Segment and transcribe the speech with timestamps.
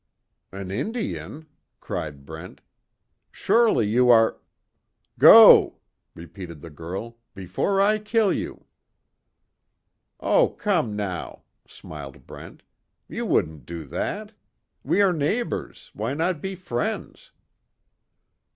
[0.51, 1.45] "An Indian!"
[1.79, 2.61] cried Brent,
[3.31, 4.39] "Surely, you are"
[5.19, 5.77] "Go!"
[6.15, 8.65] Repeated the girl, "Before I kill you!"
[10.19, 12.63] "Oh, come, now," smiled Brent,
[13.07, 14.31] "You wouldn't do that.
[14.83, 17.29] We are neighbors, why not be friends?"